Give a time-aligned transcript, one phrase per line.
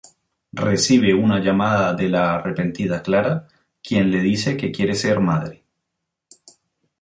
[0.53, 3.47] Recibe una llamada de la arrepentida Clara,
[3.83, 5.63] quien le dice que quiere ser madre.